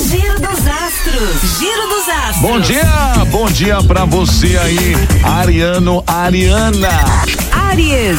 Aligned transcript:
Giro 0.00 0.38
dos 0.38 0.66
astros. 0.66 1.58
Giro 1.58 1.88
dos 1.88 2.08
astros. 2.08 2.40
Bom 2.40 2.60
dia, 2.60 2.84
bom 3.32 3.46
dia 3.46 3.82
pra 3.82 4.04
você 4.04 4.56
aí, 4.56 4.94
Ariano, 5.24 6.04
Ariana. 6.06 6.88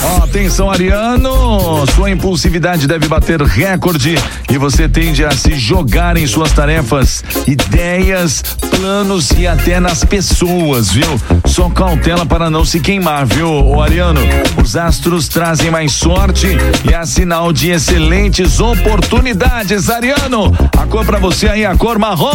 Ó, 0.04 0.24
atenção, 0.24 0.70
Ariano. 0.70 1.86
Sua 1.96 2.10
impulsividade 2.12 2.88
deve 2.88 3.08
bater 3.08 3.42
recorde 3.42 4.16
e 4.50 4.58
você 4.58 4.88
tende 4.88 5.26
a 5.26 5.32
se 5.32 5.58
jogar 5.58 6.18
em 6.18 6.28
suas 6.28 6.52
tarefas, 6.52 7.24
ideias, 7.48 8.44
planos 8.70 9.32
e 9.32 9.48
até 9.48 9.80
nas 9.80 10.04
pessoas, 10.04 10.92
viu? 10.92 11.20
Só 11.46 11.70
cautela 11.70 12.26
para 12.26 12.50
não 12.50 12.64
se 12.64 12.80
queimar, 12.80 13.26
viu, 13.26 13.50
ô 13.50 13.82
Ariano? 13.82 14.22
Os 14.62 14.76
astros 14.76 15.28
trazem 15.28 15.72
mais 15.72 15.94
sorte 15.94 16.48
e 16.88 16.94
é 16.94 17.06
sinal 17.06 17.52
de 17.52 17.72
excelentes 17.72 18.60
oportunidades, 18.60 19.90
Ariano. 19.90 20.56
A 20.78 20.86
cor 20.86 21.06
pra 21.06 21.18
você 21.18 21.48
aí, 21.50 21.66
a 21.66 21.76
cor 21.76 21.98
marrom. 21.98 22.32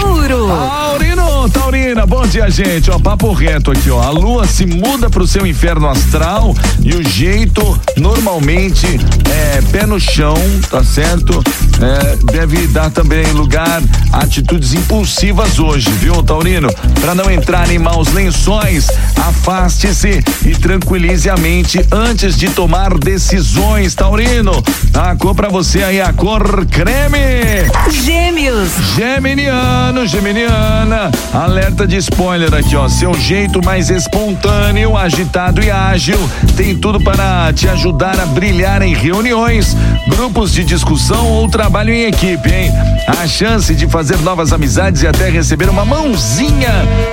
Touro. 0.00 0.48
Taurino, 0.48 1.48
Taurina, 1.50 2.06
bom 2.06 2.26
dia, 2.26 2.50
gente. 2.50 2.90
Ó, 2.90 2.98
papo 2.98 3.32
reto 3.32 3.70
aqui, 3.70 3.90
ó. 3.90 4.02
A 4.02 4.10
lua 4.10 4.46
se 4.46 4.66
muda 4.66 5.08
pro 5.08 5.26
seu 5.26 5.46
inferno 5.46 5.88
astral 5.88 6.55
e 6.82 6.94
o 6.94 7.02
jeito, 7.08 7.80
normalmente, 7.96 8.86
é 9.30 9.60
pé 9.72 9.86
no 9.86 9.98
chão, 9.98 10.36
tá 10.70 10.82
certo? 10.84 11.42
É, 11.80 12.16
deve 12.32 12.66
dar 12.68 12.90
também 12.90 13.24
lugar 13.32 13.82
a 14.12 14.20
atitudes 14.20 14.72
impulsivas 14.72 15.58
hoje, 15.58 15.90
viu, 15.90 16.22
Taurino? 16.22 16.68
Pra 17.00 17.14
não 17.14 17.30
entrar 17.30 17.70
em 17.70 17.78
maus 17.78 18.12
lençóis, 18.12 18.88
afaste-se 19.16 20.22
e 20.44 20.50
tranquilize 20.54 21.28
a 21.28 21.36
mente 21.36 21.84
antes 21.92 22.36
de 22.36 22.48
tomar 22.50 22.96
decisões, 22.98 23.94
Taurino. 23.94 24.62
A 24.94 25.14
cor 25.16 25.34
pra 25.34 25.48
você 25.48 25.82
aí, 25.82 26.00
a 26.00 26.12
cor 26.12 26.66
creme. 26.66 27.68
Gêmeos. 28.04 28.70
Geminiano, 28.96 30.06
Geminiana, 30.06 31.10
alerta 31.32 31.86
de 31.86 31.96
spoiler 31.96 32.52
aqui, 32.54 32.74
ó. 32.74 32.88
Seu 32.88 33.14
jeito 33.14 33.62
mais 33.64 33.90
espontâneo, 33.90 34.96
agitado 34.96 35.62
e 35.62 35.70
ágil 35.70 36.18
tem 36.56 36.74
tudo 36.74 36.98
para 37.00 37.52
te 37.52 37.68
ajudar 37.68 38.18
a 38.18 38.26
brilhar 38.26 38.80
em 38.80 38.94
reuniões, 38.94 39.76
grupos 40.16 40.50
de 40.50 40.64
discussão 40.64 41.30
ou 41.30 41.46
trabalho 41.46 41.92
em 41.92 42.04
equipe, 42.04 42.48
hein? 42.48 42.72
A 43.06 43.26
chance 43.28 43.74
de 43.74 43.86
fazer 43.86 44.16
novas 44.20 44.50
amizades 44.50 45.02
e 45.02 45.06
até 45.06 45.28
receber 45.28 45.68
uma 45.68 45.84
mãozinha 45.84 46.72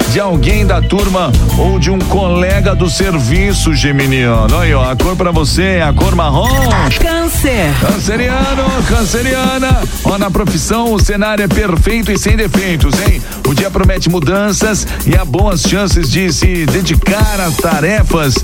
de 0.10 0.22
alguém 0.22 0.66
da 0.66 0.82
turma 0.82 1.30
ou 1.58 1.78
de 1.78 1.92
um 1.92 2.00
colega 2.00 2.74
do 2.74 2.90
serviço, 2.90 3.74
Geminiano. 3.74 4.58
Aí, 4.58 4.74
ó, 4.74 4.90
a 4.90 4.96
cor 4.96 5.18
para 5.18 5.32
você 5.32 5.64
é 5.64 5.84
a 5.84 5.92
cor 5.92 6.16
marrom. 6.16 6.48
Câncer. 7.44 7.74
Canceriano, 7.82 8.84
canceriana. 8.88 9.82
Ó, 10.06 10.18
na 10.18 10.32
profissão 10.32 10.94
o 10.94 11.00
cenário 11.00 11.44
é 11.44 11.48
perfeito 11.48 12.10
e 12.10 12.18
sem 12.18 12.38
defeitos, 12.38 12.94
hein? 13.02 13.22
O 13.46 13.54
dia 13.54 13.70
promete 13.70 14.10
mudanças 14.10 14.88
e 15.06 15.14
há 15.14 15.26
boas 15.26 15.62
chances 15.62 16.10
de 16.10 16.32
se 16.32 16.66
dedicar 16.66 17.42
a 17.42 17.52
tarefas 17.52 18.36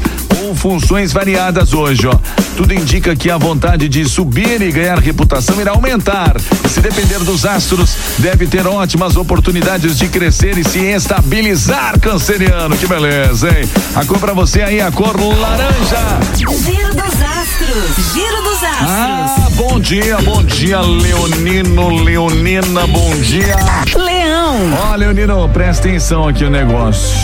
ou 0.42 0.54
funções 0.54 1.14
variadas 1.14 1.74
hoje, 1.74 2.08
ó. 2.08 2.20
Tudo 2.58 2.74
indica 2.74 3.16
que 3.16 3.32
a 3.32 3.38
vontade 3.38 3.88
de 3.88 4.04
subir 4.04 4.62
e 4.62 4.70
ganhar 4.70 5.00
reputação 5.00 5.62
irá 5.62 5.72
aumentar. 5.72 6.36
Se 6.70 6.82
depender 6.82 7.20
dos 7.20 7.46
astros, 7.46 7.96
deve 8.18 8.48
ter 8.48 8.68
ótimas 8.68 9.16
oportunidades 9.16 9.98
de 9.98 10.10
crescer 10.10 10.58
e 10.58 10.64
se 10.64 10.80
estabilizar, 10.80 11.98
canceriano. 12.02 12.76
Que 12.76 12.86
beleza, 12.86 13.48
hein? 13.48 13.70
A 13.96 14.04
cor 14.04 14.20
pra 14.20 14.34
você 14.34 14.62
aí, 14.62 14.82
a 14.82 14.92
cor 14.92 15.16
laranja. 15.18 16.20
Giro 16.36 16.94
dos 16.94 17.29
astros. 17.50 18.14
Giro 18.14 18.42
dos 18.44 18.64
astros. 18.64 18.90
Ah, 18.90 19.48
bom 19.56 19.80
dia, 19.80 20.18
bom 20.18 20.44
dia, 20.44 20.80
Leonino, 20.82 22.04
Leonina, 22.04 22.86
bom 22.88 23.10
dia. 23.22 23.56
Leão. 23.96 24.56
Ó, 24.92 24.96
Leonino, 24.96 25.50
presta 25.50 25.88
atenção 25.88 26.28
aqui 26.28 26.46
o 26.46 26.50
negócio. 26.50 27.18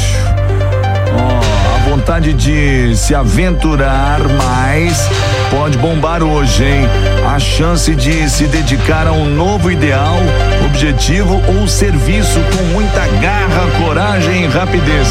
Ó, 1.13 1.39
a 1.39 1.54
vontade 1.95 2.33
de 2.33 2.93
se 2.97 3.15
aventurar 3.15 4.19
mais 4.27 5.09
pode 5.49 5.77
bombar 5.77 6.21
hoje, 6.21 6.65
hein? 6.65 6.85
A 7.25 7.39
chance 7.39 7.95
de 7.95 8.29
se 8.29 8.47
dedicar 8.47 9.07
a 9.07 9.13
um 9.13 9.33
novo 9.33 9.71
ideal, 9.71 10.17
objetivo 10.65 11.41
ou 11.47 11.65
serviço 11.69 12.41
com 12.51 12.63
muita 12.73 13.07
garra, 13.21 13.65
coragem 13.81 14.43
e 14.43 14.47
rapidez. 14.47 15.07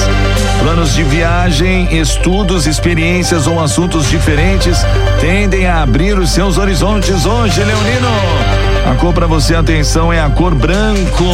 Planos 0.60 0.92
de 0.92 1.02
viagem, 1.04 1.88
estudos, 1.98 2.66
experiências 2.66 3.46
ou 3.46 3.58
assuntos 3.58 4.10
diferentes 4.10 4.84
tendem 5.22 5.66
a 5.66 5.82
abrir 5.82 6.18
os 6.18 6.32
seus 6.32 6.58
horizontes 6.58 7.24
hoje, 7.24 7.64
Leonino. 7.64 8.63
A 8.84 8.94
cor 8.96 9.14
pra 9.14 9.26
você, 9.26 9.54
atenção, 9.54 10.12
é 10.12 10.20
a 10.20 10.28
cor 10.28 10.54
branco. 10.54 11.24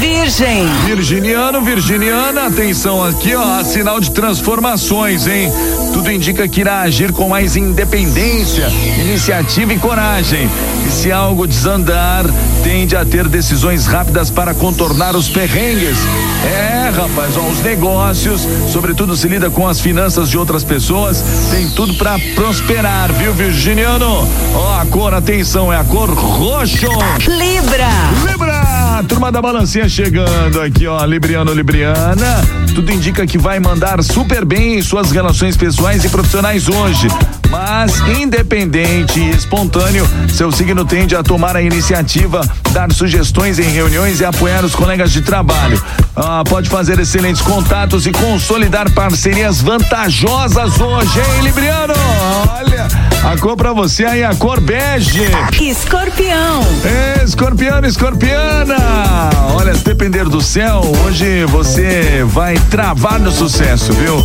Virgem. 0.00 0.66
Virginiano, 0.86 1.60
Virginiana, 1.60 2.46
atenção 2.46 3.04
aqui, 3.04 3.34
ó, 3.34 3.62
sinal 3.62 4.00
de 4.00 4.10
transformações, 4.10 5.26
hein? 5.26 5.52
Tudo 5.92 6.10
indica 6.10 6.48
que 6.48 6.60
irá 6.60 6.80
agir 6.80 7.12
com 7.12 7.28
mais 7.28 7.56
independência, 7.56 8.68
iniciativa 9.00 9.72
e 9.74 9.78
coragem. 9.78 10.48
E 10.86 10.90
se 10.90 11.12
algo 11.12 11.46
desandar, 11.46 12.24
tende 12.62 12.96
a 12.96 13.04
ter 13.04 13.28
decisões 13.28 13.86
rápidas 13.86 14.30
para 14.30 14.54
contornar 14.54 15.14
os 15.14 15.28
perrengues. 15.28 15.98
É, 16.44 16.90
rapaz, 16.94 17.36
ó, 17.36 17.40
os 17.48 17.60
negócios, 17.60 18.46
sobretudo 18.72 19.16
se 19.16 19.28
lida 19.28 19.50
com 19.50 19.66
as 19.66 19.80
finanças 19.80 20.30
de 20.30 20.38
outras 20.38 20.64
pessoas, 20.64 21.22
tem 21.50 21.68
tudo 21.70 21.94
para 21.94 22.18
prosperar, 22.34 23.12
viu, 23.12 23.32
Virginiano? 23.34 24.26
Ó, 24.54 24.80
a 24.80 24.86
cor, 24.86 25.12
atenção, 25.12 25.72
é 25.72 25.76
a 25.76 25.84
cor 25.84 26.14
roxo. 26.86 27.30
Libra. 27.30 27.88
Libra, 28.30 29.04
turma 29.08 29.32
da 29.32 29.40
balancinha 29.40 29.88
chegando 29.88 30.60
aqui, 30.60 30.86
ó, 30.86 31.04
Libriano, 31.04 31.52
Libriana. 31.52 32.42
Tudo 32.74 32.92
indica 32.92 33.26
que 33.26 33.38
vai 33.38 33.58
mandar 33.58 34.02
super 34.02 34.44
bem 34.44 34.78
em 34.78 34.82
suas 34.82 35.10
relações 35.10 35.56
pessoais 35.56 36.04
e 36.04 36.08
profissionais 36.08 36.68
hoje. 36.68 37.08
Mas, 37.50 37.98
independente 38.20 39.20
e 39.20 39.30
espontâneo, 39.30 40.08
seu 40.28 40.52
signo 40.52 40.84
tende 40.84 41.16
a 41.16 41.22
tomar 41.22 41.56
a 41.56 41.62
iniciativa, 41.62 42.40
dar 42.72 42.92
sugestões 42.92 43.58
em 43.58 43.70
reuniões 43.70 44.20
e 44.20 44.24
apoiar 44.24 44.64
os 44.64 44.74
colegas 44.74 45.12
de 45.12 45.22
trabalho. 45.22 45.82
Ah, 46.14 46.42
pode 46.48 46.68
fazer 46.68 46.98
excelentes 46.98 47.40
contatos 47.40 48.06
e 48.06 48.12
consolidar 48.12 48.90
parcerias 48.92 49.62
vantajosas 49.62 50.80
hoje, 50.80 51.20
hein, 51.20 51.42
Libriano? 51.42 51.94
Olha, 52.58 52.86
a 53.24 53.36
cor 53.38 53.56
pra 53.56 53.72
você 53.72 54.04
aí, 54.04 54.24
a 54.24 54.34
cor 54.34 54.60
bege. 54.60 55.24
Escorpião. 55.60 56.60
Escorpiano, 57.24 57.86
escorpiana! 57.86 58.76
Olha, 59.54 59.74
se 59.74 59.84
depender 59.84 60.24
do 60.24 60.40
céu, 60.40 60.82
hoje 61.04 61.44
você 61.46 62.24
vai 62.26 62.58
travar 62.70 63.18
no 63.18 63.30
sucesso, 63.30 63.92
viu? 63.92 64.18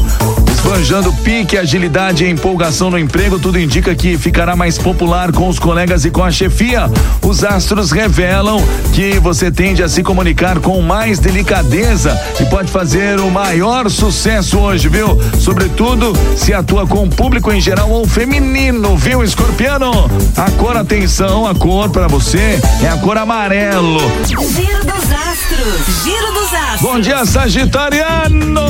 Esbanjando 0.52 1.12
pique, 1.24 1.58
agilidade 1.58 2.24
e 2.24 2.30
empolgação 2.30 2.90
no 2.90 2.98
emprego, 2.98 3.13
tudo 3.44 3.60
indica 3.60 3.94
que 3.94 4.18
ficará 4.18 4.56
mais 4.56 4.78
popular 4.78 5.32
com 5.32 5.48
os 5.48 5.60
colegas 5.60 6.04
e 6.04 6.10
com 6.10 6.24
a 6.24 6.32
chefia. 6.32 6.90
Os 7.22 7.44
astros 7.44 7.92
revelam 7.92 8.58
que 8.92 9.20
você 9.20 9.52
tende 9.52 9.84
a 9.84 9.88
se 9.88 10.02
comunicar 10.02 10.60
com 10.60 10.82
mais 10.82 11.20
delicadeza 11.20 12.20
e 12.40 12.46
pode 12.46 12.72
fazer 12.72 13.20
o 13.20 13.30
maior 13.30 13.90
sucesso 13.90 14.58
hoje, 14.58 14.90
viu? 14.90 15.20
Sobretudo 15.40 16.14
se 16.36 16.54
atua 16.54 16.88
com 16.88 17.04
o 17.04 17.10
público 17.10 17.52
em 17.52 17.62
geral 17.62 17.90
ou 17.90 18.08
feminino, 18.08 18.98
viu, 18.98 19.24
escorpiano? 19.24 20.10
A 20.36 20.50
cor, 20.52 20.76
atenção, 20.76 21.46
a 21.46 21.54
cor 21.54 21.92
pra 21.92 22.08
você 22.08 22.60
é 22.82 22.88
a 22.88 22.98
cor 22.98 23.18
amarelo. 23.18 24.00
Giro 24.26 24.86
dos 24.86 25.12
astros. 25.12 26.04
Giro 26.04 26.34
dos 26.34 26.54
astros. 26.54 26.82
Bom 26.82 27.00
dia, 27.00 27.26
Sagitariano! 27.26 28.64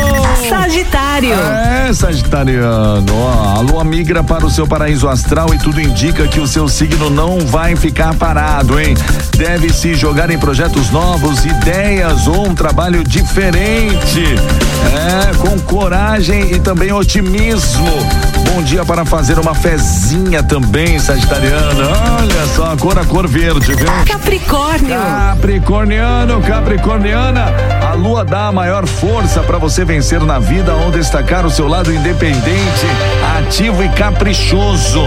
Sagitário. 0.50 1.34
É, 1.34 1.94
Sagitariano, 1.94 3.14
ó, 3.14 3.58
a 3.58 3.62
lua 3.62 3.84
migra 3.84 4.24
para 4.24 4.33
o 4.42 4.50
seu 4.50 4.66
paraíso 4.66 5.08
astral 5.08 5.54
e 5.54 5.58
tudo 5.58 5.80
indica 5.80 6.28
que 6.28 6.40
o 6.40 6.48
seu 6.48 6.68
signo 6.68 7.10
não 7.10 7.40
vai 7.40 7.76
ficar 7.76 8.14
parado, 8.16 8.80
hein? 8.80 8.96
Deve 9.38 9.72
se 9.72 9.94
jogar 9.94 10.30
em 10.30 10.38
projetos 10.38 10.90
novos, 10.90 11.46
ideias 11.46 12.28
ou 12.28 12.48
um 12.48 12.56
trabalho 12.56 13.04
diferente. 13.04 14.24
É, 14.94 15.36
com 15.38 15.60
coragem 15.62 16.54
e 16.54 16.60
também 16.60 16.92
otimismo. 16.92 17.88
Bom 18.54 18.62
dia 18.62 18.86
para 18.86 19.04
fazer 19.04 19.40
uma 19.40 19.56
fezinha 19.56 20.44
também, 20.44 21.00
Sagitariano. 21.00 21.84
Olha 22.19 22.46
só, 22.56 22.72
a 22.74 22.78
cor, 22.78 23.00
a 23.00 23.06
cor 23.06 23.28
verde, 23.28 23.74
viu? 23.74 23.88
Capricórnio. 24.06 24.96
Capricorniano, 24.96 26.42
Capricorniana, 26.42 27.46
a 27.81 27.94
lua 27.94 28.24
dá 28.24 28.48
a 28.48 28.52
maior 28.52 28.86
força 28.86 29.42
para 29.42 29.57
você 29.57 29.84
vencer 29.84 30.22
na 30.22 30.38
vida 30.38 30.72
ao 30.72 30.92
destacar 30.92 31.46
o 31.46 31.50
seu 31.50 31.68
lado 31.68 31.92
independente, 31.92 32.86
ativo 33.54 33.84
e 33.84 33.90
caprichoso. 33.90 35.04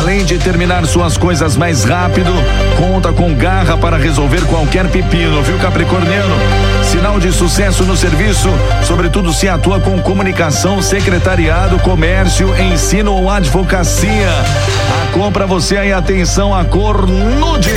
Além 0.00 0.24
de 0.24 0.36
terminar 0.36 0.84
suas 0.84 1.16
coisas 1.16 1.56
mais 1.56 1.84
rápido, 1.84 2.32
conta 2.76 3.12
com 3.12 3.32
garra 3.32 3.76
para 3.76 3.96
resolver 3.96 4.44
qualquer 4.46 4.88
pepino, 4.88 5.40
viu, 5.44 5.56
Capricorniano? 5.58 6.34
Sinal 6.82 7.20
de 7.20 7.30
sucesso 7.30 7.84
no 7.84 7.96
serviço, 7.96 8.48
sobretudo 8.82 9.32
se 9.32 9.48
atua 9.48 9.78
com 9.78 9.96
comunicação, 10.02 10.82
secretariado, 10.82 11.78
comércio, 11.78 12.52
ensino 12.60 13.12
ou 13.12 13.30
advocacia. 13.30 14.28
A 14.28 15.12
cor 15.12 15.30
pra 15.30 15.46
você 15.46 15.76
aí, 15.76 15.92
atenção, 15.92 16.52
a 16.52 16.64
cor 16.64 17.06
nude. 17.06 17.70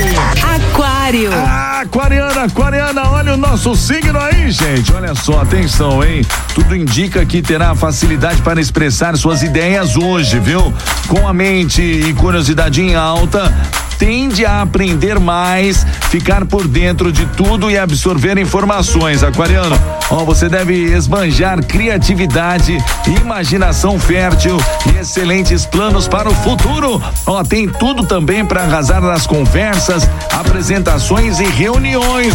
Aquário. 0.56 1.30
Ah, 1.32 1.77
aquariana, 1.88 2.42
aquariana, 2.44 3.10
olha 3.10 3.32
o 3.32 3.36
nosso 3.36 3.74
signo 3.74 4.18
aí, 4.18 4.50
gente. 4.50 4.92
Olha 4.92 5.14
só, 5.14 5.40
atenção, 5.40 6.04
hein? 6.04 6.24
Tudo 6.54 6.76
indica 6.76 7.24
que 7.24 7.40
terá 7.40 7.74
facilidade 7.74 8.42
para 8.42 8.60
expressar 8.60 9.16
suas 9.16 9.42
ideias 9.42 9.96
hoje, 9.96 10.38
viu? 10.38 10.72
Com 11.08 11.26
a 11.26 11.32
mente 11.32 11.80
e 11.80 12.12
curiosidade 12.12 12.82
em 12.82 12.94
alta, 12.94 13.52
tende 13.98 14.44
a 14.46 14.62
aprender 14.62 15.18
mais, 15.18 15.84
ficar 16.10 16.44
por 16.44 16.68
dentro 16.68 17.10
de 17.10 17.26
tudo 17.26 17.70
e 17.70 17.76
absorver 17.78 18.38
informações. 18.38 19.24
Aquariano, 19.24 19.78
ó, 20.10 20.24
você 20.24 20.48
deve 20.48 20.74
esbanjar 20.74 21.64
criatividade, 21.64 22.78
imaginação 23.20 23.98
fértil 23.98 24.56
e 24.92 24.98
excelentes 24.98 25.66
planos 25.66 26.06
para 26.06 26.28
o 26.28 26.34
futuro. 26.34 27.02
Ó, 27.26 27.42
tem 27.42 27.66
tudo 27.66 28.04
também 28.04 28.44
para 28.44 28.62
arrasar 28.62 29.00
nas 29.00 29.26
conversas, 29.26 30.08
apresentações 30.30 31.40
e 31.40 31.44
reuniões 31.44 31.77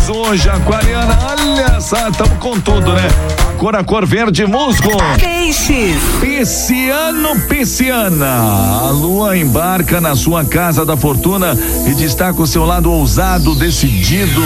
hoje, 0.10 0.50
Aquariana. 0.50 1.18
Olha 1.32 1.82
só, 1.82 2.08
estamos 2.08 2.38
com 2.40 2.60
tudo, 2.62 2.94
né? 2.94 3.08
Cor 3.58 3.76
a 3.76 3.84
cor 3.84 4.06
verde 4.06 4.46
musgo. 4.46 4.92
Peixes. 5.20 6.02
Pisciano, 6.20 7.40
pisciana. 7.48 8.26
A 8.88 8.90
lua 8.92 9.38
embarca 9.38 10.02
na 10.02 10.16
sua 10.16 10.44
casa 10.44 10.86
da 10.86 10.98
fortuna 10.98 11.58
e 11.88 11.94
destaca 11.94 12.42
o 12.42 12.48
seu 12.48 12.66
lado 12.66 12.92
ousado, 12.92 13.56
decidido, 13.56 14.42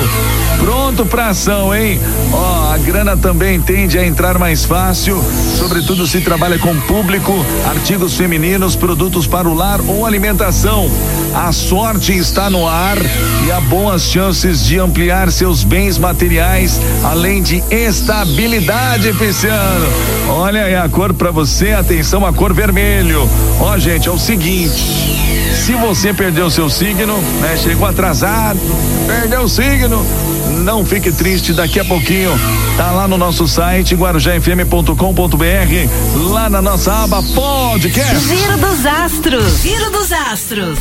pronto 0.59 1.05
para 1.05 1.29
ação, 1.29 1.73
hein? 1.73 1.99
Ó, 2.31 2.71
a 2.73 2.77
grana 2.77 3.15
também 3.17 3.59
tende 3.59 3.97
a 3.97 4.05
entrar 4.05 4.37
mais 4.37 4.65
fácil, 4.65 5.23
sobretudo 5.57 6.05
se 6.05 6.21
trabalha 6.21 6.59
com 6.59 6.75
público, 6.81 7.33
artigos 7.65 8.15
femininos, 8.15 8.75
produtos 8.75 9.25
para 9.25 9.47
o 9.47 9.53
lar 9.53 9.79
ou 9.81 10.05
alimentação. 10.05 10.89
A 11.33 11.51
sorte 11.51 12.17
está 12.17 12.49
no 12.49 12.67
ar 12.67 12.97
e 13.45 13.51
há 13.51 13.59
boas 13.61 14.03
chances 14.03 14.65
de 14.65 14.79
ampliar 14.79 15.31
seus 15.31 15.63
bens 15.63 15.97
materiais, 15.97 16.81
além 17.03 17.41
de 17.41 17.63
estabilidade, 17.69 18.96
pisciano. 19.13 19.85
Olha 20.29 20.63
aí 20.63 20.75
a 20.75 20.89
cor 20.89 21.13
para 21.13 21.31
você, 21.31 21.71
atenção, 21.71 22.25
a 22.25 22.33
cor 22.33 22.53
vermelho. 22.53 23.29
Ó, 23.59 23.77
gente, 23.77 24.07
é 24.07 24.11
o 24.11 24.17
seguinte. 24.17 24.73
Se 25.53 25.73
você 25.73 26.13
perdeu 26.13 26.49
seu 26.49 26.69
signo, 26.69 27.17
né, 27.41 27.57
chegou 27.57 27.87
atrasado, 27.87 28.59
perdeu 29.05 29.41
o 29.41 29.49
signo, 29.49 30.05
não 30.63 30.85
fique 30.85 31.11
triste, 31.11 31.53
daqui 31.53 31.79
a 31.79 31.85
pouquinho 31.85 32.31
tá 32.75 32.91
lá 32.91 33.07
no 33.07 33.17
nosso 33.17 33.47
site 33.47 33.95
guarujafm.com.br, 33.95 36.31
lá 36.31 36.49
na 36.49 36.61
nossa 36.61 37.03
aba 37.03 37.21
podcast. 37.21 38.27
Giro 38.27 38.57
dos 38.57 38.85
astros. 38.85 39.61
Giro 39.61 39.91
dos 39.91 40.11
astros. 40.11 40.79